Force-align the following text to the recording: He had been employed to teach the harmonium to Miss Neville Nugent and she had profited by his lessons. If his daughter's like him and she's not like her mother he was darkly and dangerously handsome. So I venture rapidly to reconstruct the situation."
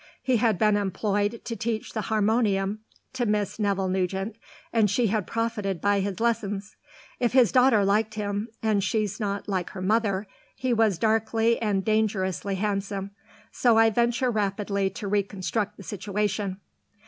He 0.23 0.37
had 0.37 0.57
been 0.57 0.75
employed 0.77 1.41
to 1.45 1.55
teach 1.55 1.93
the 1.93 2.01
harmonium 2.09 2.79
to 3.13 3.27
Miss 3.27 3.59
Neville 3.59 3.87
Nugent 3.87 4.35
and 4.73 4.89
she 4.89 5.09
had 5.13 5.27
profited 5.27 5.79
by 5.79 5.99
his 5.99 6.19
lessons. 6.19 6.75
If 7.19 7.33
his 7.33 7.51
daughter's 7.51 7.85
like 7.85 8.11
him 8.15 8.47
and 8.63 8.83
she's 8.83 9.19
not 9.19 9.47
like 9.47 9.69
her 9.69 9.81
mother 9.83 10.25
he 10.55 10.73
was 10.73 10.97
darkly 10.97 11.61
and 11.61 11.85
dangerously 11.85 12.55
handsome. 12.55 13.11
So 13.51 13.77
I 13.77 13.91
venture 13.91 14.31
rapidly 14.31 14.89
to 14.89 15.07
reconstruct 15.07 15.77
the 15.77 15.83
situation." 15.83 16.59